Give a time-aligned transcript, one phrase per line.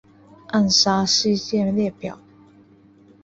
[0.47, 2.17] 暗杀事件列表